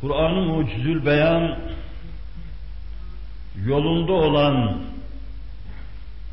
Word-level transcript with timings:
Kur'an-ı 0.00 0.40
Mucizül 0.40 1.06
Beyan 1.06 1.56
yolunda 3.66 4.12
olan, 4.12 4.78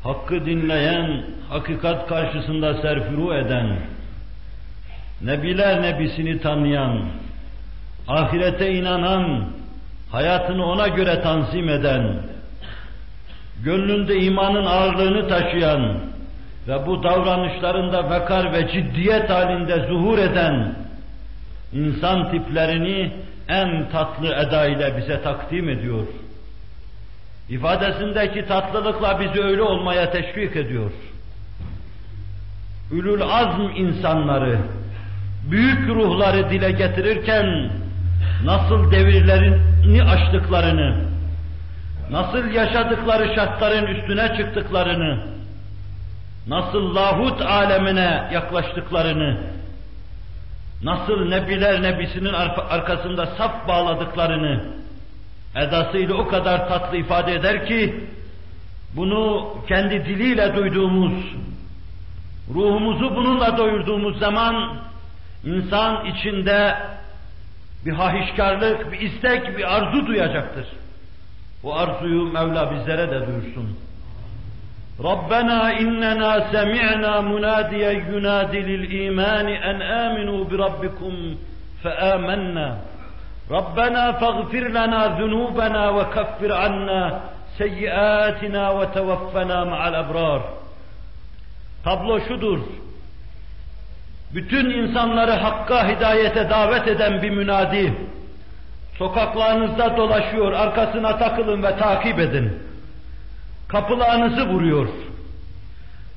hakkı 0.02 0.46
dinleyen, 0.46 1.24
hakikat 1.48 2.08
karşısında 2.08 2.74
serfuru 2.82 3.34
eden, 3.34 3.76
Nebiler 5.22 5.82
Nebisini 5.82 6.40
tanıyan, 6.40 7.00
ahirete 8.08 8.72
inanan, 8.72 9.44
hayatını 10.12 10.66
ona 10.66 10.88
göre 10.88 11.22
tanzim 11.22 11.68
eden, 11.68 12.16
gönlünde 13.64 14.16
imanın 14.20 14.66
ağırlığını 14.66 15.28
taşıyan 15.28 15.98
ve 16.68 16.86
bu 16.86 17.02
davranışlarında 17.02 18.10
vakar 18.10 18.52
ve 18.52 18.72
ciddiyet 18.72 19.30
halinde 19.30 19.86
zuhur 19.88 20.18
eden 20.18 20.74
insan 21.74 22.30
tiplerini 22.30 23.12
en 23.48 23.88
tatlı 23.90 24.34
eda 24.34 24.66
ile 24.66 24.96
bize 24.96 25.22
takdim 25.22 25.68
ediyor. 25.68 26.06
İfadesindeki 27.48 28.46
tatlılıkla 28.46 29.20
bizi 29.20 29.44
öyle 29.44 29.62
olmaya 29.62 30.10
teşvik 30.10 30.56
ediyor. 30.56 30.90
Ülül 32.92 33.22
azm 33.22 33.62
insanları, 33.76 34.58
büyük 35.50 35.88
ruhları 35.88 36.50
dile 36.50 36.70
getirirken 36.70 37.70
nasıl 38.44 38.90
devirlerini 38.90 40.02
aştıklarını, 40.02 41.04
nasıl 42.10 42.50
yaşadıkları 42.50 43.34
şartların 43.34 43.86
üstüne 43.86 44.36
çıktıklarını, 44.36 45.18
nasıl 46.48 46.94
lahut 46.94 47.42
alemine 47.42 48.30
yaklaştıklarını, 48.32 49.36
nasıl 50.82 51.28
nebiler 51.28 51.82
nebisinin 51.82 52.32
arkasında 52.68 53.26
saf 53.26 53.68
bağladıklarını 53.68 54.64
edasıyla 55.54 56.14
o 56.14 56.28
kadar 56.28 56.68
tatlı 56.68 56.96
ifade 56.96 57.34
eder 57.34 57.66
ki, 57.66 58.04
bunu 58.96 59.54
kendi 59.68 60.04
diliyle 60.04 60.54
duyduğumuz, 60.54 61.24
ruhumuzu 62.54 63.16
bununla 63.16 63.58
doyurduğumuz 63.58 64.18
zaman 64.18 64.76
insan 65.44 66.06
içinde 66.06 66.76
bir 67.86 67.92
hahişkarlık, 67.92 68.92
bir 68.92 69.00
istek, 69.00 69.58
bir 69.58 69.76
arzu 69.76 70.06
duyacaktır. 70.06 70.66
O 71.62 71.74
arzuyu 71.74 72.32
Mevla 72.32 72.74
bizlere 72.74 73.10
de 73.10 73.26
duyursun. 73.26 73.78
ربنا 74.99 75.79
إننا 75.79 76.51
سمعنا 76.51 77.21
مناديا 77.21 77.91
ينادي 77.91 78.59
للإيمان 78.59 79.47
أن 79.47 79.81
آمنوا 79.81 80.45
بربكم 80.45 81.35
فآمنا 81.83 82.77
ربنا 83.51 84.11
فاغفر 84.11 84.67
لنا 84.67 85.07
ذنوبنا 85.19 85.89
وكفر 85.89 86.51
عنا 86.53 87.21
سيئاتنا 87.57 88.69
وتوفنا 88.69 89.63
مع 89.63 89.87
الأبرار 89.87 90.41
Tablo 91.83 92.19
şudur. 92.27 92.59
Bütün 94.33 94.69
insanları 94.69 95.31
hakka 95.31 95.87
hidayete 95.87 96.49
davet 96.49 96.87
eden 96.87 97.21
bir 97.21 97.29
münadi, 97.29 97.93
sokaklarınızda 98.97 99.97
dolaşıyor, 99.97 100.53
arkasına 100.53 101.17
takılın 101.17 101.63
ve 101.63 101.77
takip 101.77 102.19
edin. 102.19 102.62
Kapılarınızı 103.68 104.48
vuruyor. 104.48 104.88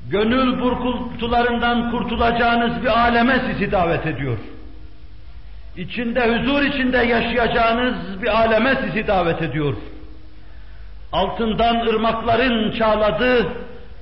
Gönül 0.09 0.61
burkultularından 0.61 1.91
kurtulacağınız 1.91 2.83
bir 2.83 2.99
aleme 2.99 3.41
sizi 3.47 3.71
davet 3.71 4.05
ediyor. 4.05 4.37
İçinde 5.77 6.37
huzur 6.37 6.61
içinde 6.61 6.97
yaşayacağınız 6.97 8.21
bir 8.21 8.41
aleme 8.41 8.75
sizi 8.85 9.07
davet 9.07 9.41
ediyor. 9.41 9.75
Altından 11.11 11.87
ırmakların 11.87 12.71
çağladığı, 12.71 13.47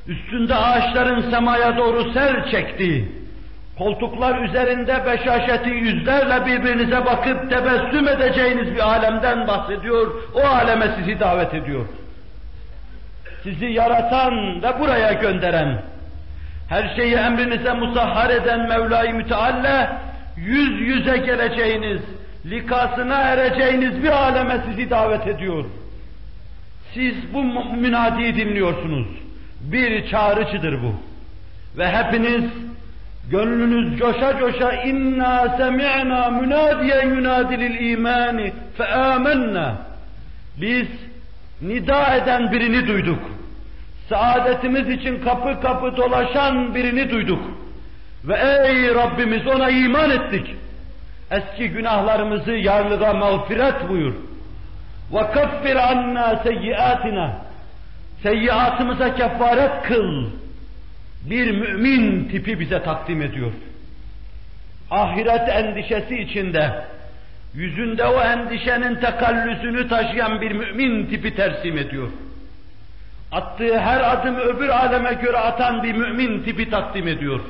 üstünde 0.07 0.56
ağaçların 0.56 1.31
semaya 1.31 1.77
doğru 1.77 2.13
sel 2.13 2.51
çektiği, 2.51 3.12
koltuklar 3.77 4.41
üzerinde 4.41 5.06
beşaşeti 5.06 5.69
yüzlerle 5.69 6.45
birbirinize 6.45 7.06
bakıp 7.06 7.50
tebessüm 7.50 8.07
edeceğiniz 8.07 8.75
bir 8.75 8.89
alemden 8.89 9.47
bahsediyor, 9.47 10.12
o 10.33 10.39
aleme 10.39 10.95
sizi 10.97 11.19
davet 11.19 11.53
ediyor. 11.53 11.85
Sizi 13.45 13.66
yaratan 13.66 14.63
ve 14.63 14.79
buraya 14.79 15.13
gönderen, 15.13 15.81
her 16.69 16.95
şeyi 16.95 17.16
emrinize 17.16 17.73
musahhar 17.73 18.29
eden 18.29 18.67
Mevla-i 18.67 19.13
Mütealla, 19.13 20.01
yüz 20.38 20.81
yüze 20.81 21.17
geleceğiniz, 21.17 22.01
likasına 22.45 23.16
ereceğiniz 23.16 24.03
bir 24.03 24.09
aleme 24.09 24.57
sizi 24.69 24.89
davet 24.89 25.28
ediyor. 25.28 25.66
Siz 26.94 27.33
bu 27.33 27.44
münadiyi 27.75 28.35
dinliyorsunuz. 28.35 29.07
Bir 29.62 30.09
çağrıcıdır 30.09 30.83
bu. 30.83 30.95
Ve 31.77 31.88
hepiniz 31.88 32.44
Gönlünüz 33.31 34.00
coşa 34.00 34.39
coşa 34.39 34.73
inna 34.73 35.57
semi'na 35.57 36.29
münadiyen 36.29 37.09
yunadilil 37.09 37.91
imani 37.91 38.53
fe 38.77 38.85
amennâ. 38.85 39.75
Biz 40.62 40.88
nida 41.62 42.16
eden 42.16 42.51
birini 42.51 42.88
duyduk. 42.88 43.34
Saadetimiz 44.09 44.89
için 44.89 45.23
kapı 45.23 45.61
kapı 45.61 45.97
dolaşan 45.97 46.75
birini 46.75 47.09
duyduk. 47.09 47.43
Ve 48.23 48.33
ey 48.67 48.95
Rabbimiz 48.95 49.47
ona 49.47 49.69
iman 49.69 50.11
ettik. 50.11 50.55
Eski 51.31 51.69
günahlarımızı 51.69 52.51
yarlığa 52.51 53.13
mağfiret 53.13 53.89
buyur. 53.89 54.13
Ve 55.13 55.31
kaffir 55.31 55.75
anna 55.75 56.39
seyyiatina. 56.44 57.31
Seyyiatımıza 58.23 59.15
kefaret 59.15 59.83
kıl 59.83 60.29
bir 61.29 61.51
mümin 61.51 62.29
tipi 62.29 62.59
bize 62.59 62.83
takdim 62.83 63.21
ediyor. 63.21 63.51
Ahiret 64.91 65.49
endişesi 65.49 66.15
içinde, 66.15 66.71
yüzünde 67.53 68.05
o 68.05 68.21
endişenin 68.21 68.95
tekallüsünü 68.95 69.89
taşıyan 69.89 70.41
bir 70.41 70.51
mümin 70.51 71.05
tipi 71.05 71.35
tersim 71.35 71.77
ediyor. 71.77 72.09
Attığı 73.32 73.78
her 73.78 74.12
adım 74.12 74.36
öbür 74.36 74.69
aleme 74.69 75.14
göre 75.14 75.36
atan 75.36 75.82
bir 75.82 75.94
mümin 75.94 76.42
tipi 76.42 76.70
takdim 76.70 77.08
ediyor. 77.08 77.41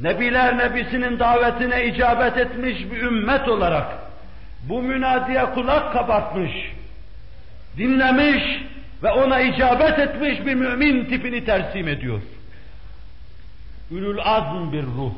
Nebiler 0.00 0.58
Nebisi'nin 0.58 1.18
davetine 1.18 1.86
icabet 1.86 2.36
etmiş 2.36 2.90
bir 2.90 3.02
ümmet 3.02 3.48
olarak 3.48 3.86
bu 4.62 4.82
münadiye 4.82 5.44
kulak 5.44 5.92
kabartmış, 5.92 6.52
dinlemiş, 7.76 8.42
ve 9.02 9.10
ona 9.10 9.40
icabet 9.40 9.98
etmiş 9.98 10.46
bir 10.46 10.54
mümin 10.54 11.04
tipini 11.04 11.44
tersim 11.44 11.88
ediyor. 11.88 12.20
Ülül 13.90 14.18
azm 14.20 14.72
bir 14.72 14.82
ruh 14.82 15.12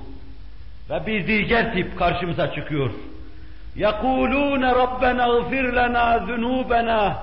ve 0.91 1.07
bir 1.07 1.27
diğer 1.27 1.73
tip 1.73 1.99
karşımıza 1.99 2.55
çıkıyor. 2.55 2.91
يَقُولُونَ 3.77 4.65
رَبَّنَا 4.83 5.25
اغْفِرْ 5.25 5.67
لَنَا 5.79 6.07
ذُنُوبَنَا 6.29 7.15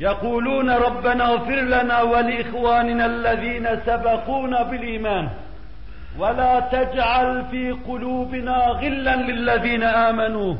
يَقُولُونَ 0.00 0.68
رَبَّنَا 0.86 1.24
اغْفِرْ 1.32 1.60
لَنَا 1.74 1.98
وَلِإِخْوَانِنَا 2.12 3.04
الَّذ۪ينَ 3.12 3.66
سَبَقُونَ 3.86 4.52
بِالْإِيمَانِ 4.70 5.26
وَلَا 6.20 6.54
تَجْعَلْ 6.74 7.28
ف۪ي 7.50 7.64
قُلُوبِنَا 7.88 8.58
غِلًّا 8.82 9.14
لِلَّذ۪ينَ 9.28 9.84
آمَنُوا 10.08 10.54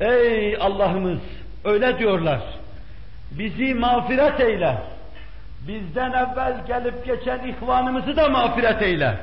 Ey 0.00 0.56
Allah'ımız! 0.60 1.18
Öyle 1.64 1.98
diyorlar 1.98 2.40
bizi 3.30 3.74
mağfiret 3.74 4.40
eyle. 4.40 4.78
Bizden 5.68 6.12
evvel 6.12 6.66
gelip 6.66 7.06
geçen 7.06 7.38
ihvanımızı 7.48 8.16
da 8.16 8.28
mağfiret 8.28 8.82
eyle. 8.82 9.16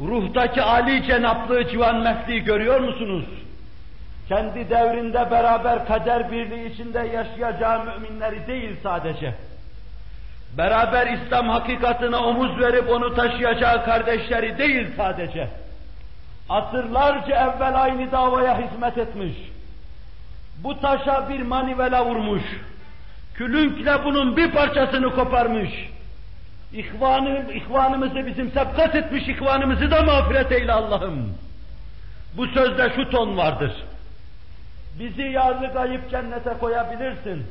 Ruhtaki 0.00 0.62
Ali 0.62 1.06
cenaplığı 1.06 1.68
civan 1.68 1.96
mehliği 1.96 2.44
görüyor 2.44 2.80
musunuz? 2.80 3.24
Kendi 4.31 4.69
devrinde 4.69 5.31
beraber 5.31 5.87
kader 5.87 6.31
birliği 6.31 6.73
içinde 6.73 6.99
yaşayacağı 6.99 7.85
müminleri 7.85 8.47
değil 8.47 8.75
sadece. 8.83 9.33
Beraber 10.57 11.07
İslam 11.07 11.49
hakikatine 11.49 12.15
omuz 12.15 12.59
verip 12.59 12.89
onu 12.89 13.15
taşıyacağı 13.15 13.85
kardeşleri 13.85 14.57
değil 14.57 14.87
sadece. 14.97 15.47
Asırlarca 16.49 17.35
evvel 17.35 17.81
aynı 17.81 18.11
davaya 18.11 18.59
hizmet 18.59 18.97
etmiş 18.97 19.33
bu 20.63 20.81
taşa 20.81 21.29
bir 21.29 21.41
manivela 21.41 22.05
vurmuş. 22.05 22.43
Külünkle 23.33 24.05
bunun 24.05 24.37
bir 24.37 24.51
parçasını 24.51 25.15
koparmış. 25.15 25.69
İhvanı, 26.73 27.53
ihvanımızı 27.53 28.25
bizim 28.25 28.51
sebkat 28.51 28.95
etmiş 28.95 29.27
ihvanımızı 29.27 29.91
da 29.91 30.01
mağfiret 30.01 30.51
eyle 30.51 30.73
Allah'ım. 30.73 31.33
Bu 32.37 32.47
sözde 32.47 32.91
şu 32.95 33.09
ton 33.09 33.37
vardır. 33.37 33.71
Bizi 34.99 35.21
yarlı 35.21 35.73
kayıp 35.73 36.11
cennete 36.11 36.53
koyabilirsin. 36.59 37.45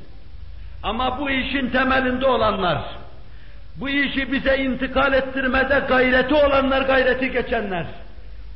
Ama 0.82 1.20
bu 1.20 1.30
işin 1.30 1.70
temelinde 1.70 2.26
olanlar, 2.26 2.84
bu 3.76 3.88
işi 3.88 4.32
bize 4.32 4.58
intikal 4.58 5.12
ettirmede 5.12 5.82
gayreti 5.88 6.34
olanlar, 6.34 6.82
gayreti 6.82 7.32
geçenler, 7.32 7.86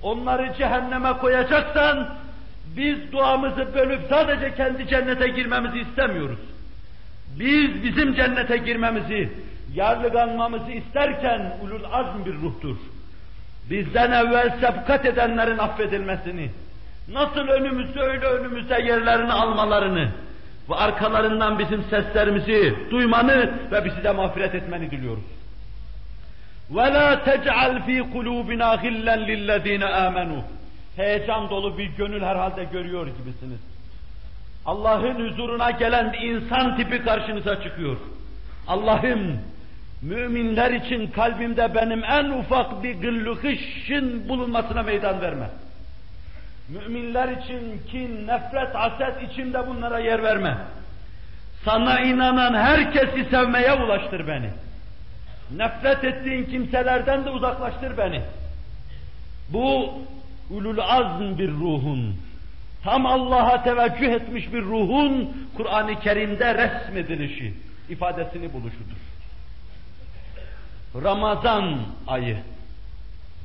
onları 0.02 0.54
cehenneme 0.58 1.12
koyacaksan, 1.12 2.08
biz 2.76 3.12
duamızı 3.12 3.74
bölüp 3.74 4.00
sadece 4.08 4.54
kendi 4.54 4.88
cennete 4.88 5.28
girmemizi 5.28 5.80
istemiyoruz. 5.80 6.38
Biz 7.38 7.82
bizim 7.82 8.14
cennete 8.14 8.56
girmemizi, 8.56 9.32
yarlıganmamızı 9.74 10.70
isterken 10.70 11.56
ulul 11.62 11.84
azm 11.92 12.24
bir 12.24 12.34
ruhtur. 12.34 12.76
Bizden 13.70 14.12
evvel 14.12 14.56
sebkat 14.60 15.06
edenlerin 15.06 15.58
affedilmesini, 15.58 16.50
nasıl 17.13 17.47
önümüzde 17.47 17.99
öyle 17.99 18.25
önümüzde 18.25 18.81
yerlerini 18.81 19.33
almalarını 19.33 20.11
ve 20.69 20.75
arkalarından 20.75 21.59
bizim 21.59 21.83
seslerimizi 21.83 22.75
duymanı 22.91 23.51
ve 23.71 23.85
bizi 23.85 24.03
de 24.03 24.11
mağfiret 24.11 24.55
etmeni 24.55 24.91
diliyoruz. 24.91 25.23
وَلَا 26.73 27.23
تَجْعَلْ 27.23 27.73
ف۪ي 27.85 27.99
قُلُوبِنَا 28.13 28.69
غِلًّا 28.83 29.15
لِلَّذ۪ينَ 29.29 29.83
آمَنُوا 29.83 30.41
Heyecan 30.95 31.49
dolu 31.49 31.77
bir 31.77 31.85
gönül 31.97 32.21
herhalde 32.21 32.63
görüyor 32.63 33.07
gibisiniz. 33.07 33.59
Allah'ın 34.65 35.29
huzuruna 35.29 35.71
gelen 35.71 36.13
bir 36.13 36.19
insan 36.19 36.77
tipi 36.77 37.03
karşınıza 37.03 37.63
çıkıyor. 37.63 37.97
Allah'ım 38.67 39.39
müminler 40.01 40.71
için 40.71 41.07
kalbimde 41.07 41.75
benim 41.75 42.03
en 42.03 42.29
ufak 42.29 42.83
bir 42.83 42.95
gıllukışın 42.95 44.29
bulunmasına 44.29 44.83
meydan 44.83 45.21
verme. 45.21 45.49
Müminler 46.68 47.28
için 47.28 47.82
kin, 47.90 48.26
nefret, 48.26 48.74
haset 48.74 49.30
içinde 49.30 49.66
bunlara 49.68 49.98
yer 49.98 50.22
verme. 50.22 50.56
Sana 51.64 52.00
inanan 52.00 52.54
herkesi 52.54 53.30
sevmeye 53.30 53.72
ulaştır 53.72 54.28
beni. 54.28 54.50
Nefret 55.56 56.04
ettiğin 56.04 56.44
kimselerden 56.44 57.24
de 57.24 57.30
uzaklaştır 57.30 57.98
beni. 57.98 58.22
Bu 59.48 59.94
ulul 60.50 60.78
azm 60.78 61.38
bir 61.38 61.50
ruhun, 61.50 62.16
tam 62.84 63.06
Allah'a 63.06 63.62
teveccüh 63.62 64.12
etmiş 64.12 64.52
bir 64.52 64.62
ruhun 64.62 65.36
Kur'an-ı 65.56 66.00
Kerim'de 66.00 66.54
resmedilişi, 66.54 67.54
ifadesini 67.88 68.52
buluşudur. 68.52 68.96
Ramazan 71.02 71.78
ayı, 72.06 72.38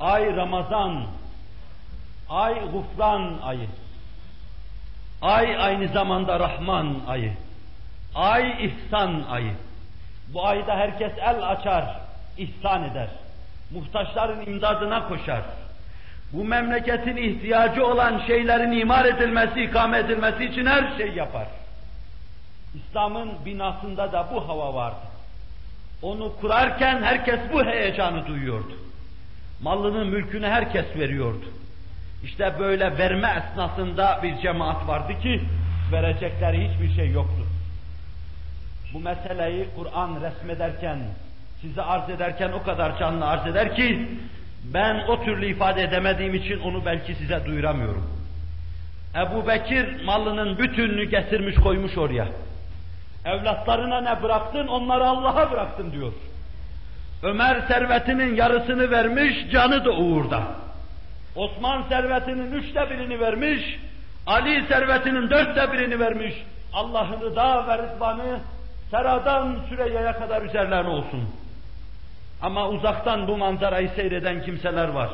ay 0.00 0.36
Ramazan, 0.36 1.06
ay 2.30 2.54
gufran 2.72 3.38
ayı, 3.42 3.68
ay 5.22 5.56
aynı 5.56 5.88
zamanda 5.88 6.40
Rahman 6.40 6.96
ayı, 7.08 7.32
ay 8.14 8.66
ihsan 8.66 9.22
ayı. 9.30 9.52
Bu 10.28 10.46
ayda 10.46 10.76
herkes 10.76 11.12
el 11.18 11.48
açar, 11.48 12.00
ihsan 12.36 12.84
eder. 12.84 13.08
Muhtaçların 13.70 14.46
imdadına 14.46 15.08
koşar. 15.08 15.42
Bu 16.32 16.44
memleketin 16.44 17.16
ihtiyacı 17.16 17.86
olan 17.86 18.22
şeylerin 18.26 18.72
imar 18.72 19.04
edilmesi, 19.04 19.62
ikame 19.62 19.98
edilmesi 19.98 20.44
için 20.44 20.66
her 20.66 20.96
şey 20.96 21.12
yapar. 21.12 21.46
İslam'ın 22.74 23.30
binasında 23.44 24.12
da 24.12 24.26
bu 24.34 24.48
hava 24.48 24.74
vardı. 24.74 25.06
Onu 26.02 26.32
kurarken 26.40 27.02
herkes 27.02 27.40
bu 27.52 27.64
heyecanı 27.64 28.26
duyuyordu. 28.26 28.72
Malını, 29.62 30.04
mülkünü 30.04 30.46
herkes 30.46 30.96
veriyordu. 30.96 31.44
İşte 32.24 32.54
böyle 32.58 32.98
verme 32.98 33.44
esnasında 33.44 34.20
bir 34.22 34.38
cemaat 34.38 34.88
vardı 34.88 35.12
ki 35.22 35.40
verecekleri 35.92 36.68
hiçbir 36.68 36.94
şey 36.94 37.10
yoktu. 37.10 37.46
Bu 38.94 39.00
meseleyi 39.00 39.66
Kur'an 39.76 40.18
resmederken, 40.20 40.98
size 41.60 41.82
arz 41.82 42.10
ederken 42.10 42.52
o 42.52 42.62
kadar 42.62 42.98
canlı 42.98 43.26
arz 43.28 43.46
eder 43.46 43.76
ki 43.76 44.08
ben 44.64 45.04
o 45.08 45.24
türlü 45.24 45.46
ifade 45.46 45.82
edemediğim 45.82 46.34
için 46.34 46.60
onu 46.60 46.84
belki 46.86 47.14
size 47.14 47.46
duyuramıyorum. 47.46 48.20
Ebu 49.16 49.48
Bekir 49.48 50.04
malının 50.04 50.58
bütününü 50.58 51.04
getirmiş 51.04 51.56
koymuş 51.56 51.98
oraya. 51.98 52.28
Evlatlarına 53.24 54.00
ne 54.00 54.22
bıraktın? 54.22 54.66
Onları 54.66 55.08
Allah'a 55.08 55.52
bıraktım 55.52 55.92
diyor. 55.92 56.12
Ömer 57.22 57.60
servetinin 57.68 58.34
yarısını 58.34 58.90
vermiş, 58.90 59.50
canı 59.52 59.84
da 59.84 59.90
uğurda. 59.90 60.42
Osman 61.34 61.82
servetinin 61.88 62.52
üçte 62.52 62.90
birini 62.90 63.20
vermiş, 63.20 63.78
Ali 64.26 64.66
servetinin 64.68 65.30
dörtte 65.30 65.72
birini 65.72 66.00
vermiş. 66.00 66.34
Allah'ın 66.72 67.20
rıda 67.20 67.66
ve 67.66 67.78
rızvanı 67.78 68.40
Seradan 68.90 69.58
Süreyya'ya 69.68 70.18
kadar 70.18 70.42
üzerlerine 70.42 70.88
olsun. 70.88 71.28
Ama 72.42 72.68
uzaktan 72.68 73.28
bu 73.28 73.36
manzarayı 73.36 73.90
seyreden 73.96 74.42
kimseler 74.42 74.88
var. 74.88 75.10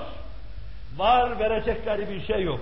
Var 0.97 1.39
verecekleri 1.39 2.09
bir 2.09 2.27
şey 2.27 2.43
yok. 2.43 2.61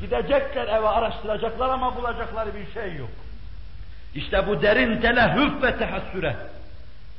Gidecekler 0.00 0.68
eve 0.68 0.88
araştıracaklar 0.88 1.68
ama 1.68 1.96
bulacakları 1.96 2.50
bir 2.54 2.72
şey 2.72 2.96
yok. 2.96 3.10
İşte 4.14 4.46
bu 4.46 4.62
derin 4.62 5.00
telehhüf 5.00 5.62
ve 5.62 5.76
tehassüre 5.76 6.36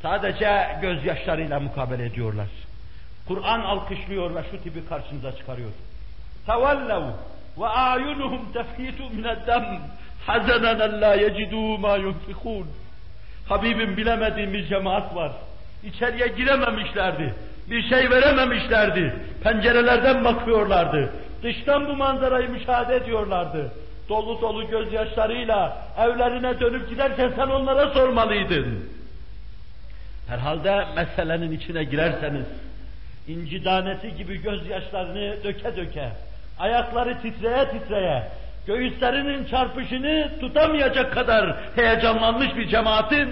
sadece 0.02 0.78
gözyaşlarıyla 0.82 1.60
mukabele 1.60 2.06
ediyorlar. 2.06 2.48
Kur'an 3.28 3.62
alkışlıyor 3.62 4.36
ve 4.36 4.44
şu 4.52 4.64
tipi 4.64 4.86
karşınıza 4.86 5.36
çıkarıyor. 5.38 5.70
Tevellev 6.46 7.04
ve 7.58 7.68
a'yunuhum 7.68 8.52
tefhitu 8.54 9.04
mined-dem 9.04 9.80
hazanen 10.28 11.02
la 11.02 11.16
yecidû 11.16 11.78
ma 11.80 11.96
yunfikûn. 11.96 12.68
Habibim 13.50 13.98
bilemediğim 13.98 14.54
bir 14.54 14.66
cemaat 14.68 15.16
var. 15.16 15.32
İçeriye 15.84 16.28
girememişlerdi. 16.28 17.34
Bir 17.70 17.90
şey 17.90 18.10
verememişlerdi. 18.10 19.16
Pencerelerden 19.44 20.26
bakıyorlardı. 20.26 21.14
Dıştan 21.44 21.88
bu 21.88 21.96
manzarayı 21.96 22.50
müşahede 22.50 22.96
ediyorlardı. 22.96 23.72
Dolu 24.10 24.42
dolu 24.42 24.68
gözyaşlarıyla 24.68 25.78
evlerine 25.98 26.60
dönüp 26.60 26.90
giderken 26.90 27.32
sen 27.36 27.48
onlara 27.48 27.90
sormalıydın. 27.90 28.90
Herhalde 30.28 30.86
meselenin 30.96 31.52
içine 31.52 31.84
girerseniz, 31.84 32.46
inci 33.28 33.64
tanesi 33.64 34.16
gibi 34.16 34.42
gözyaşlarını 34.42 35.44
döke 35.44 35.76
döke, 35.78 36.12
ayakları 36.60 37.22
titreye 37.22 37.70
titreye, 37.70 38.28
göğüslerinin 38.68 39.46
çarpışını 39.46 40.32
tutamayacak 40.40 41.14
kadar 41.14 41.58
heyecanlanmış 41.76 42.56
bir 42.56 42.68
cemaatin, 42.68 43.30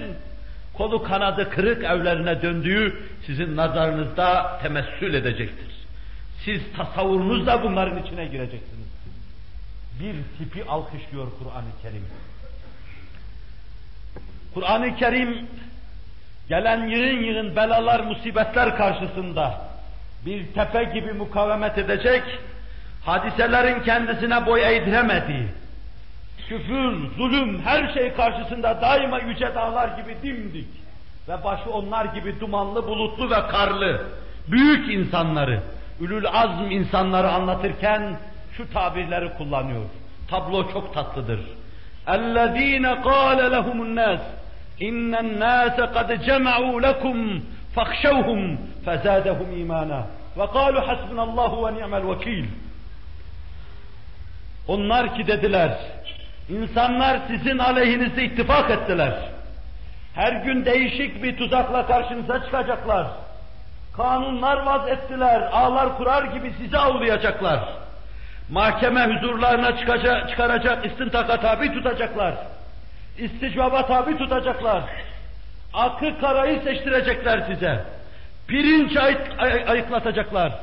kolu 0.74 1.04
kanadı 1.04 1.50
kırık 1.50 1.84
evlerine 1.84 2.42
döndüğü 2.42 3.04
sizin 3.26 3.58
nazarınızda 3.58 4.60
temessül 4.62 5.14
edecektir. 5.14 5.72
Siz 6.46 6.62
tasavvurunuzla 6.78 7.64
bunların 7.64 8.04
içine 8.04 8.26
gireceksiniz. 8.26 8.88
Bir 10.00 10.16
tipi 10.38 10.66
alkışlıyor 10.66 11.28
Kur'an-ı 11.40 11.82
Kerim. 11.82 12.06
Kur'an-ı 14.54 14.96
Kerim 14.96 15.48
gelen 16.50 16.88
yığın 16.88 17.24
yığın 17.24 17.56
belalar, 17.56 18.00
musibetler 18.00 18.78
karşısında 18.78 19.71
bir 20.27 20.47
tepe 20.47 20.85
gibi 20.85 21.13
mukavemet 21.13 21.79
edecek, 21.79 22.23
hadiselerin 23.05 23.83
kendisine 23.83 24.47
boy 24.47 24.77
eğdiremediği, 24.77 25.49
küfür, 26.49 27.17
zulüm, 27.17 27.63
her 27.63 27.93
şey 27.95 28.13
karşısında 28.13 28.83
daima 28.83 29.19
yüce 29.19 29.55
dağlar 29.55 29.89
gibi 29.89 30.17
dimdik 30.23 30.69
ve 31.29 31.45
başı 31.45 31.71
onlar 31.71 32.05
gibi 32.05 32.41
dumanlı, 32.41 32.87
bulutlu 32.87 33.31
ve 33.31 33.47
karlı, 33.47 34.07
büyük 34.49 34.95
insanları, 34.95 35.63
ülül 36.01 36.27
azm 36.29 36.71
insanları 36.71 37.31
anlatırken 37.31 38.19
şu 38.57 38.73
tabirleri 38.73 39.33
kullanıyor. 39.33 39.85
Tablo 40.31 40.73
çok 40.73 40.95
tatlıdır. 40.95 41.41
اَلَّذ۪ينَ 42.07 43.03
قَالَ 43.03 43.41
لَهُمُ 43.55 43.79
النَّاسِ 43.87 44.21
اِنَّ 44.81 45.13
النَّاسَ 45.25 45.77
قَدْ 45.97 46.09
جَمَعُوا 46.29 46.77
لَكُمْ 46.87 47.41
فَاخْشَوْهُمْ 47.77 48.57
فَزَادَهُمْ 48.87 49.49
اِيمَانًا 49.59 50.01
وَقَالُوا 50.39 50.83
حَسْبُنَ 50.89 51.19
اللّٰهُ 51.27 51.53
وَنِعْمَ 51.65 51.93
الْوَكِيلِ 52.01 52.47
Onlar 54.69 55.15
ki 55.15 55.27
dediler, 55.27 55.79
insanlar 56.49 57.21
sizin 57.29 57.59
aleyhinizde 57.59 58.25
ittifak 58.25 58.71
ettiler. 58.71 59.15
Her 60.15 60.33
gün 60.33 60.65
değişik 60.65 61.23
bir 61.23 61.37
tuzakla 61.37 61.87
karşınıza 61.87 62.45
çıkacaklar. 62.45 63.07
Kanunlar 63.97 64.67
vaz 64.67 64.89
ettiler, 64.89 65.49
ağlar 65.53 65.97
kurar 65.97 66.25
gibi 66.25 66.53
sizi 66.59 66.79
avlayacaklar. 66.79 67.61
Mahkeme 68.51 69.07
huzurlarına 69.07 69.77
çıkacak, 69.77 70.29
çıkaracak, 70.31 70.87
istintaka 70.87 71.41
tabi 71.41 71.75
tutacaklar. 71.75 72.35
İsticvaba 73.19 73.87
tabi 73.87 74.19
tutacaklar. 74.19 74.83
Akı 75.74 76.20
karayı 76.20 76.62
seçtirecekler 76.62 77.44
size. 77.54 77.86
Pirinç 78.48 78.98
ay 78.98 79.18
ay 79.38 79.64
ayıklatacaklar. 79.68 80.54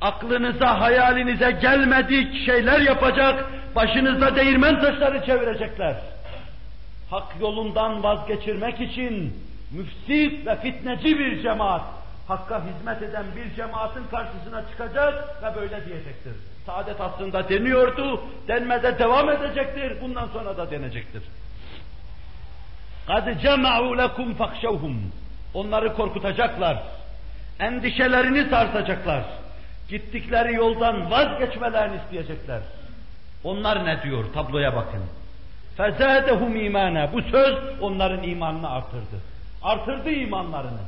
Aklınıza, 0.00 0.80
hayalinize 0.80 1.50
gelmedik 1.50 2.46
şeyler 2.46 2.80
yapacak, 2.80 3.44
başınızda 3.76 4.36
değirmen 4.36 4.80
taşları 4.80 5.26
çevirecekler. 5.26 5.96
Hak 7.10 7.40
yolundan 7.40 8.02
vazgeçirmek 8.02 8.80
için 8.80 9.34
müfsit 9.72 10.46
ve 10.46 10.56
fitneci 10.56 11.18
bir 11.18 11.42
cemaat 11.42 11.82
Hakka 12.28 12.62
hizmet 12.64 13.02
eden 13.02 13.24
bir 13.36 13.56
cemaatin 13.56 14.04
karşısına 14.10 14.68
çıkacak 14.70 15.42
ve 15.42 15.60
böyle 15.60 15.86
diyecektir. 15.86 16.32
Saadet 16.66 17.00
aslında 17.00 17.48
deniyordu, 17.48 18.20
denmede 18.48 18.98
devam 18.98 19.30
edecektir, 19.30 20.00
bundan 20.00 20.28
sonra 20.28 20.56
da 20.56 20.70
denecektir. 20.70 21.22
قَدْ 23.07 23.25
جَمَعُوا 23.43 23.95
لَكُمْ 24.03 24.33
فَخْشَوْهُمْ 24.33 24.95
Onları 25.53 25.93
korkutacaklar, 25.93 26.83
endişelerini 27.59 28.49
sarsacaklar, 28.49 29.23
gittikleri 29.89 30.53
yoldan 30.53 31.11
vazgeçmelerini 31.11 31.95
isteyecekler. 31.95 32.61
Onlar 33.43 33.85
ne 33.85 34.03
diyor? 34.03 34.25
Tabloya 34.33 34.75
bakın. 34.75 35.01
فَزَادَهُمْ 35.77 36.65
imana. 36.65 37.13
Bu 37.13 37.21
söz 37.21 37.57
onların 37.81 38.23
imanını 38.23 38.69
artırdı. 38.69 39.21
Artırdı 39.63 40.09
imanlarını. 40.09 40.81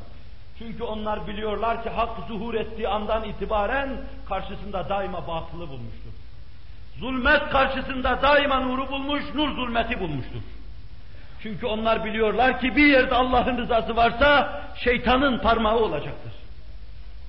Çünkü 0.58 0.84
onlar 0.84 1.28
biliyorlar 1.28 1.84
ki 1.84 1.90
hak 1.90 2.10
zuhur 2.28 2.54
ettiği 2.54 2.88
andan 2.88 3.24
itibaren 3.24 3.90
karşısında 4.30 4.90
daima 4.90 5.28
batılı 5.28 5.70
bulmuştur. 5.70 6.12
Zulmet 7.00 7.50
karşısında 7.50 8.22
daima 8.22 8.60
nuru 8.60 8.92
bulmuş, 8.92 9.24
nur 9.36 9.50
zulmeti 9.56 10.00
bulmuştur. 10.00 10.42
Çünkü 11.45 11.67
onlar 11.67 12.05
biliyorlar 12.05 12.61
ki 12.61 12.77
bir 12.77 12.87
yerde 12.87 13.15
Allah'ın 13.15 13.59
rızası 13.59 13.97
varsa 13.97 14.61
şeytanın 14.77 15.39
parmağı 15.39 15.77
olacaktır. 15.77 16.33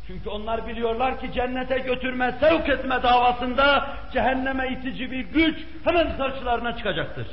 Çünkü 0.07 0.29
onlar 0.29 0.67
biliyorlar 0.67 1.19
ki 1.19 1.33
cennete 1.33 1.77
götürme, 1.77 2.35
sevk 2.39 2.69
etme 2.69 3.03
davasında 3.03 3.87
cehenneme 4.13 4.69
itici 4.69 5.11
bir 5.11 5.19
güç 5.19 5.59
hemen 5.83 6.17
karşılarına 6.17 6.77
çıkacaktır. 6.77 7.27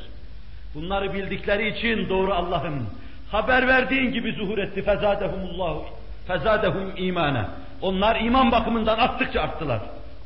Bunları 0.74 1.14
bildikleri 1.14 1.68
için 1.68 2.08
doğru 2.08 2.34
Allah'ın 2.34 2.88
haber 3.32 3.68
verdiğin 3.68 4.12
gibi 4.12 4.32
zuhur 4.32 4.58
etti. 4.58 4.82
Fezadehumullahu 4.82 5.84
fezadehum 6.26 6.92
imana. 6.96 7.50
Onlar 7.82 8.20
iman 8.20 8.52
bakımından 8.52 8.98
arttıkça 8.98 9.42
arttılar. 9.42 9.80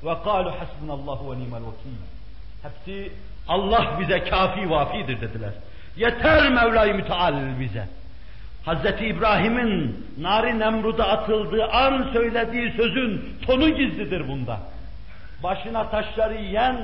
Ve 0.05 0.15
kalu 0.25 0.51
hasbunallahu 0.51 1.33
ve 1.33 1.39
ni'mel 1.39 1.61
vekil. 1.61 1.91
Hepsi 2.63 3.13
Allah 3.49 3.97
bize 4.01 4.25
kafi 4.25 4.71
vafidir 4.71 5.21
dediler. 5.21 5.53
Yeter 5.97 6.49
Mevla-i 6.49 6.95
Müteal 6.95 7.61
bize. 7.61 7.89
Hazreti 8.65 9.07
İbrahim'in 9.07 10.07
nari 10.21 10.59
Nemrud'a 10.59 11.09
atıldığı 11.09 11.65
an 11.65 12.11
söylediği 12.13 12.73
sözün 12.77 13.39
tonu 13.47 13.69
gizlidir 13.69 14.29
bunda. 14.29 14.59
Başına 15.43 15.91
taşları 15.91 16.35
yiyen, 16.35 16.77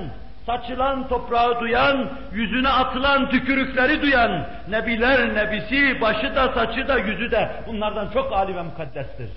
saçılan 0.46 1.08
toprağı 1.08 1.60
duyan, 1.60 2.10
yüzüne 2.32 2.68
atılan 2.68 3.30
tükürükleri 3.30 4.02
duyan, 4.02 4.46
nebiler 4.68 5.34
nebisi, 5.34 6.00
başı 6.00 6.36
da 6.36 6.52
saçı 6.52 6.88
da 6.88 6.98
yüzü 6.98 7.30
de 7.30 7.50
bunlardan 7.66 8.08
çok 8.12 8.32
âli 8.32 8.56
ve 8.56 8.62
mukaddestir. 8.62 9.30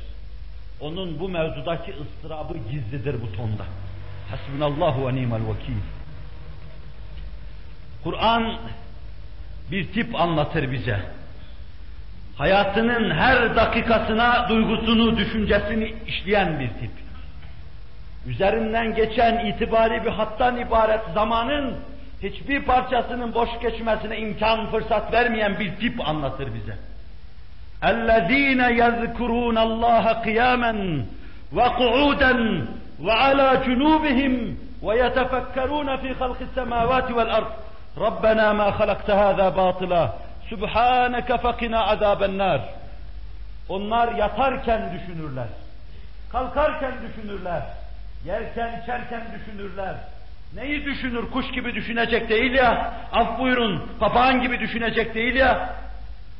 Onun 0.81 1.19
bu 1.19 1.29
mevzudaki 1.29 1.93
ıstırabı 2.01 2.53
gizlidir 2.71 3.15
bu 3.21 3.37
tonda. 3.37 3.63
Hasbunallahu 4.31 5.07
ve 5.07 5.15
ni'mel 5.15 5.41
vekil. 5.41 5.77
Kur'an 8.03 8.53
bir 9.70 9.92
tip 9.92 10.20
anlatır 10.20 10.72
bize. 10.72 11.00
Hayatının 12.36 13.10
her 13.10 13.56
dakikasına 13.56 14.48
duygusunu, 14.48 15.16
düşüncesini 15.16 15.94
işleyen 16.06 16.60
bir 16.60 16.68
tip. 16.68 16.90
Üzerinden 18.26 18.94
geçen 18.94 19.46
itibari 19.46 20.04
bir 20.04 20.10
hattan 20.10 20.56
ibaret 20.56 21.00
zamanın 21.14 21.76
hiçbir 22.22 22.62
parçasının 22.62 23.34
boş 23.34 23.48
geçmesine 23.62 24.18
imkan, 24.18 24.70
fırsat 24.70 25.12
vermeyen 25.12 25.58
bir 25.58 25.76
tip 25.76 26.08
anlatır 26.08 26.48
bize. 26.54 26.78
اَلَّذ۪ينَ 27.82 28.60
يَذْكُرُونَ 28.82 29.58
اللّٰهَ 29.68 30.04
قِيَامًا 30.26 31.04
وَقُعُودًا 31.56 32.32
وَعَلَى 33.06 33.48
جُنُوبِهِمْ 33.66 34.34
وَيَتَفَكَّرُونَ 34.86 35.88
فِي 36.02 36.10
خَلْقِ 36.20 36.38
السَّمَاوَاتِ 36.48 37.08
وَالْأَرْضِ 37.16 37.50
رَبَّنَا 37.98 38.46
مَا 38.60 38.68
خَلَقْتَ 38.78 39.10
هَذَا 39.10 39.48
بَاطِلًا 39.60 40.04
سُبْحَانَكَ 40.50 41.28
فَقِنَا 41.44 41.80
عَذَابَ 41.90 42.20
النَّارِ 42.30 42.60
Onlar 43.68 44.12
yatarken 44.12 44.82
düşünürler, 44.94 45.46
kalkarken 46.32 46.92
düşünürler, 47.08 47.62
yerken 48.24 48.80
içerken 48.82 49.22
düşünürler. 49.38 49.94
Neyi 50.54 50.84
düşünür? 50.84 51.30
Kuş 51.30 51.50
gibi 51.50 51.74
düşünecek 51.74 52.28
değil 52.28 52.52
ya, 52.52 52.94
af 53.12 53.38
buyurun, 53.38 53.88
papağan 54.00 54.40
gibi 54.40 54.60
düşünecek 54.60 55.14
değil 55.14 55.34
ya, 55.34 55.74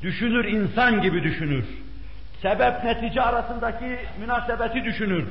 düşünür 0.02 0.44
insan 0.44 1.02
gibi 1.02 1.22
düşünür. 1.22 1.64
Sebep 2.42 2.84
netice 2.84 3.22
arasındaki 3.22 3.98
münasebeti 4.20 4.84
düşünür. 4.84 5.28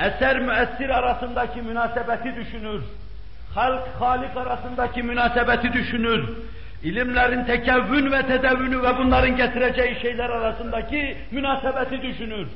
Eser 0.00 0.40
müessir 0.40 0.88
arasındaki 0.88 1.62
münasebeti 1.62 2.36
düşünür. 2.36 2.82
Halk 3.54 3.88
halik 4.00 4.36
arasındaki 4.36 5.02
münasebeti 5.02 5.72
düşünür. 5.72 6.28
İlimlerin 6.82 7.44
tekevvün 7.44 8.12
ve 8.12 8.22
tedevvünü 8.22 8.82
ve 8.82 8.98
bunların 8.98 9.36
getireceği 9.36 10.00
şeyler 10.02 10.30
arasındaki 10.30 11.16
münasebeti 11.30 12.02
düşünür. 12.02 12.46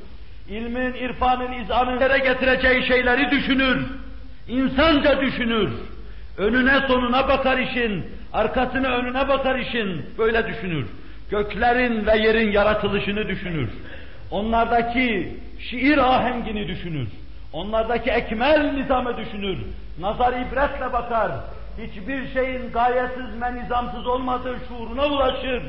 İlmin, 0.49 0.93
irfanın, 0.93 1.51
izanın 1.51 1.99
yere 1.99 2.17
getireceği 2.17 2.87
şeyleri 2.87 3.31
düşünür. 3.31 3.85
İnsanca 4.47 5.21
düşünür. 5.21 5.71
Önüne 6.37 6.87
sonuna 6.87 7.27
bakar 7.27 7.57
işin, 7.57 8.05
arkasına 8.33 8.87
önüne 8.87 9.27
bakar 9.27 9.59
işin, 9.59 10.05
böyle 10.17 10.47
düşünür. 10.47 10.85
Göklerin 11.31 12.05
ve 12.05 12.17
yerin 12.17 12.51
yaratılışını 12.51 13.27
düşünür. 13.27 13.69
Onlardaki 14.31 15.37
şiir 15.69 15.97
ahengini 15.97 16.67
düşünür. 16.67 17.07
Onlardaki 17.57 18.09
ekmel 18.09 18.71
nizamı 18.73 19.17
düşünür. 19.17 19.57
Nazar 19.99 20.33
ibretle 20.33 20.93
bakar. 20.93 21.31
Hiçbir 21.81 22.33
şeyin 22.33 22.71
gayesiz 22.71 23.41
ve 23.41 23.63
nizamsız 23.63 24.07
olmadığı 24.07 24.55
şuuruna 24.67 25.05
ulaşır. 25.05 25.63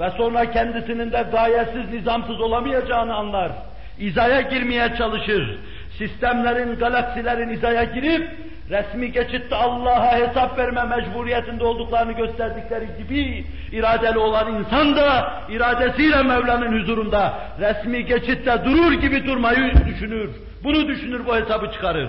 Ve 0.00 0.10
sonra 0.10 0.50
kendisinin 0.50 1.12
de 1.12 1.24
gayesiz, 1.32 1.90
nizamsız 1.92 2.40
olamayacağını 2.40 3.14
anlar. 3.14 3.52
İzaya 3.98 4.40
girmeye 4.40 4.94
çalışır. 4.98 5.58
Sistemlerin, 5.98 6.76
galaksilerin 6.76 7.48
izaya 7.48 7.84
girip 7.84 8.30
resmi 8.70 9.12
geçitte 9.12 9.56
Allah'a 9.56 10.18
hesap 10.18 10.58
verme 10.58 10.84
mecburiyetinde 10.84 11.64
olduklarını 11.64 12.12
gösterdikleri 12.12 12.86
gibi 12.98 13.44
iradeli 13.72 14.18
olan 14.18 14.54
insan 14.54 14.96
da 14.96 15.32
iradesiyle 15.50 16.22
Mevla'nın 16.22 16.80
huzurunda 16.80 17.34
resmi 17.60 18.04
geçitte 18.04 18.64
durur 18.64 18.92
gibi 18.92 19.26
durmayı 19.26 19.72
düşünür. 19.86 20.30
Bunu 20.64 20.88
düşünür, 20.88 21.26
bu 21.26 21.36
hesabı 21.36 21.72
çıkarır. 21.72 22.08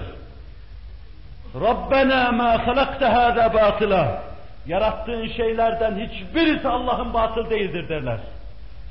Rabbena 1.61 2.31
ma 2.31 2.67
halakte 2.67 3.05
hâzâ 3.05 3.53
batıla. 3.53 4.23
Yarattığın 4.67 5.27
şeylerden 5.27 5.95
hiçbirisi 5.95 6.67
Allah'ın 6.67 7.13
batıl 7.13 7.49
değildir 7.49 7.89
derler. 7.89 8.17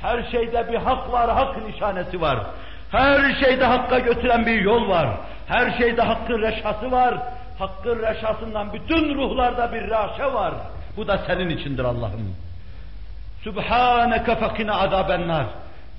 Her 0.02 0.30
şeyde 0.30 0.72
bir 0.72 0.78
hak 0.78 1.12
var, 1.12 1.30
hak 1.30 1.66
nişanesi 1.66 2.20
var. 2.20 2.38
Her 2.90 3.34
şeyde 3.44 3.64
hakka 3.64 3.98
götüren 3.98 4.46
bir 4.46 4.60
yol 4.60 4.88
var. 4.88 5.08
Her 5.48 5.78
şeyde 5.78 6.02
hakkın 6.02 6.42
reşası 6.42 6.90
var. 6.90 7.14
Hakkın 7.58 8.02
reşasından 8.02 8.72
bütün 8.72 9.14
ruhlarda 9.14 9.72
bir 9.72 9.90
raşe 9.90 10.32
var. 10.32 10.54
Bu 10.96 11.08
da 11.08 11.18
senin 11.18 11.48
içindir 11.48 11.84
Allah'ım. 11.84 12.36
Sübhaneke 13.44 14.36
fekine 14.36 14.72
azabennar. 14.72 15.46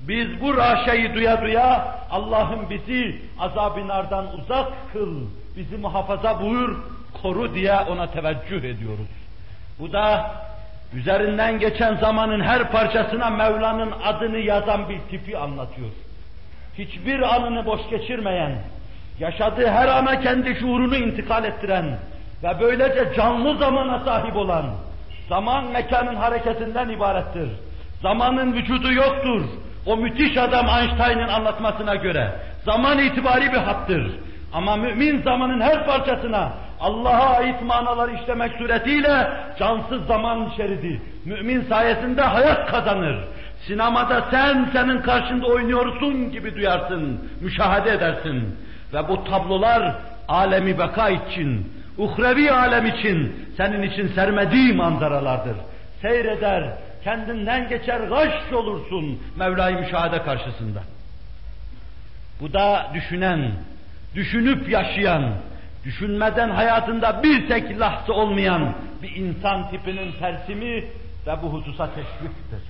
Biz 0.00 0.40
bu 0.40 0.56
raşeyi 0.56 1.14
duya 1.14 1.42
duya 1.42 1.94
Allah'ım 2.10 2.70
bizi 2.70 3.20
azab-ı 3.38 3.88
nardan 3.88 4.26
uzak 4.34 4.92
kıl, 4.92 5.20
bizi 5.56 5.76
muhafaza 5.76 6.40
buyur, 6.40 6.76
koru 7.22 7.54
diye 7.54 7.74
ona 7.74 8.06
teveccüh 8.10 8.64
ediyoruz. 8.64 9.08
Bu 9.78 9.92
da 9.92 10.30
üzerinden 10.94 11.58
geçen 11.58 11.96
zamanın 11.96 12.40
her 12.40 12.70
parçasına 12.70 13.30
Mevla'nın 13.30 13.92
adını 14.04 14.38
yazan 14.38 14.88
bir 14.88 14.98
tipi 15.10 15.38
anlatıyor. 15.38 15.90
Hiçbir 16.78 17.34
anını 17.34 17.66
boş 17.66 17.80
geçirmeyen, 17.90 18.52
yaşadığı 19.18 19.68
her 19.68 19.88
ana 19.88 20.20
kendi 20.20 20.54
şuurunu 20.60 20.96
intikal 20.96 21.44
ettiren 21.44 21.98
ve 22.42 22.60
böylece 22.60 23.12
canlı 23.16 23.56
zamana 23.58 24.04
sahip 24.04 24.36
olan, 24.36 24.66
zaman 25.28 25.64
mekanın 25.64 26.14
hareketinden 26.14 26.88
ibarettir. 26.88 27.48
Zamanın 28.02 28.52
vücudu 28.54 28.92
yoktur. 28.92 29.42
O 29.86 29.96
müthiş 29.96 30.36
adam 30.36 30.66
Einstein'ın 30.66 31.28
anlatmasına 31.28 31.94
göre 31.94 32.32
zaman 32.64 32.98
itibari 32.98 33.52
bir 33.52 33.58
hattır. 33.58 34.10
Ama 34.52 34.76
mümin 34.76 35.22
zamanın 35.22 35.60
her 35.60 35.86
parçasına 35.86 36.52
Allah'a 36.80 37.36
ait 37.36 37.62
manalar 37.62 38.08
işlemek 38.08 38.52
suretiyle 38.58 39.28
cansız 39.58 40.06
zaman 40.06 40.52
şeridi. 40.56 41.02
Mümin 41.24 41.62
sayesinde 41.62 42.22
hayat 42.22 42.70
kazanır. 42.70 43.16
Sinemada 43.66 44.24
sen 44.30 44.68
senin 44.72 45.02
karşında 45.02 45.46
oynuyorsun 45.46 46.32
gibi 46.32 46.54
duyarsın, 46.54 47.30
müşahede 47.40 47.90
edersin. 47.90 48.56
Ve 48.94 49.08
bu 49.08 49.24
tablolar 49.24 49.94
alemi 50.28 50.78
beka 50.78 51.08
için, 51.08 51.72
uhrevi 51.98 52.52
alem 52.52 52.86
için, 52.86 53.46
senin 53.56 53.82
için 53.82 54.08
sermediği 54.08 54.72
manzaralardır. 54.72 55.56
Seyreder, 56.02 56.64
kendinden 57.04 57.68
geçer 57.68 58.00
gaş 58.00 58.52
olursun 58.52 59.20
Mevla-i 59.36 59.74
Müşahede 59.74 60.22
karşısında. 60.22 60.82
Bu 62.40 62.52
da 62.52 62.90
düşünen, 62.94 63.52
düşünüp 64.14 64.68
yaşayan, 64.68 65.34
düşünmeden 65.84 66.50
hayatında 66.50 67.22
bir 67.22 67.48
tek 67.48 67.80
lahza 67.80 68.12
olmayan 68.12 68.74
bir 69.02 69.16
insan 69.16 69.70
tipinin 69.70 70.12
tersimi 70.12 70.84
ve 71.26 71.42
bu 71.42 71.52
hususa 71.52 71.86
teşviktir. 71.86 72.60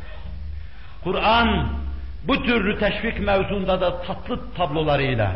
Kur'an 1.05 1.69
bu 2.29 2.43
türlü 2.43 2.79
teşvik 2.79 3.21
mevzunda 3.21 3.81
da 3.81 4.03
tatlı 4.03 4.55
tablolarıyla, 4.55 5.33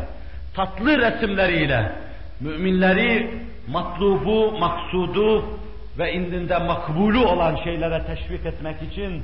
tatlı 0.55 0.97
resimleriyle 0.97 1.91
müminleri 2.39 3.31
matlubu, 3.67 4.51
maksudu 4.59 5.58
ve 5.99 6.13
indinde 6.13 6.57
makbulu 6.57 7.27
olan 7.27 7.55
şeylere 7.63 8.05
teşvik 8.05 8.45
etmek 8.45 8.81
için 8.81 9.23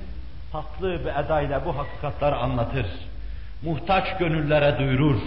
tatlı 0.51 0.99
bir 1.05 1.23
edayla 1.25 1.65
bu 1.65 1.77
hakikatleri 1.77 2.35
anlatır. 2.35 2.85
Muhtaç 3.61 4.17
gönüllere 4.17 4.79
duyurur. 4.79 5.21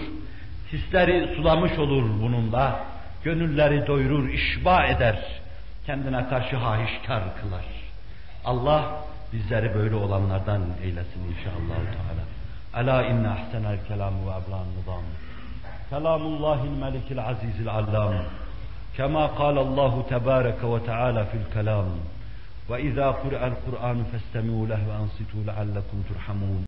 Hisleri 0.71 1.35
sulamış 1.35 1.77
olur 1.77 2.03
bununla. 2.21 2.79
Gönülleri 3.23 3.87
doyurur, 3.87 4.29
işba 4.29 4.85
eder. 4.85 5.19
Kendine 5.85 6.29
karşı 6.29 6.55
hahişkar 6.55 7.23
kılar. 7.41 7.65
Allah 8.45 8.83
bizleri 9.33 9.75
böyle 9.75 9.95
olanlardan 9.95 10.61
eylesin 10.83 11.21
inşallah 11.29 11.75
Teala. 11.75 12.23
Ela 12.83 13.03
inne 13.05 13.29
ahsenel 13.29 13.77
kelam 13.87 14.13
ve 14.13 14.29
eblan 14.29 14.65
nizam. 14.77 15.03
Kelamullahil 15.89 16.69
melikil 16.69 17.19
azizil 17.19 17.69
allam. 17.69 18.13
كما 18.99 19.25
قال 19.25 19.57
الله 19.57 20.03
تبارك 20.09 20.63
وتعالى 20.63 21.25
في 21.31 21.37
الكلام 21.37 21.89
وإذا 22.69 23.07
قرأ 23.07 23.47
القرآن 23.47 24.03
فاستمعوا 24.11 24.67
له 24.67 24.81
وأنصتوا 24.89 25.41
لعلكم 25.47 25.97
ترحمون. 26.09 26.57